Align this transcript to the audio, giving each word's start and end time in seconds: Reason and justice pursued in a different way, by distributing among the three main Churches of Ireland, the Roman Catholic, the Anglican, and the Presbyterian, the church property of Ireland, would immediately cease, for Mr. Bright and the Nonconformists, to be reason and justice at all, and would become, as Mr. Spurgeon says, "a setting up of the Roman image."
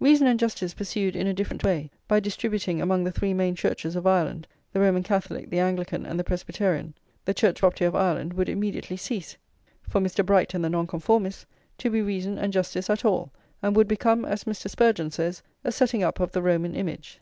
Reason 0.00 0.26
and 0.26 0.40
justice 0.40 0.72
pursued 0.72 1.14
in 1.14 1.26
a 1.26 1.34
different 1.34 1.62
way, 1.62 1.90
by 2.08 2.18
distributing 2.18 2.80
among 2.80 3.04
the 3.04 3.12
three 3.12 3.34
main 3.34 3.54
Churches 3.54 3.94
of 3.94 4.06
Ireland, 4.06 4.46
the 4.72 4.80
Roman 4.80 5.02
Catholic, 5.02 5.50
the 5.50 5.58
Anglican, 5.58 6.06
and 6.06 6.18
the 6.18 6.24
Presbyterian, 6.24 6.94
the 7.26 7.34
church 7.34 7.58
property 7.60 7.84
of 7.84 7.94
Ireland, 7.94 8.32
would 8.32 8.48
immediately 8.48 8.96
cease, 8.96 9.36
for 9.86 10.00
Mr. 10.00 10.24
Bright 10.24 10.54
and 10.54 10.64
the 10.64 10.70
Nonconformists, 10.70 11.44
to 11.76 11.90
be 11.90 12.00
reason 12.00 12.38
and 12.38 12.54
justice 12.54 12.88
at 12.88 13.04
all, 13.04 13.34
and 13.62 13.76
would 13.76 13.86
become, 13.86 14.24
as 14.24 14.44
Mr. 14.44 14.70
Spurgeon 14.70 15.10
says, 15.10 15.42
"a 15.62 15.70
setting 15.70 16.02
up 16.02 16.20
of 16.20 16.32
the 16.32 16.40
Roman 16.40 16.74
image." 16.74 17.20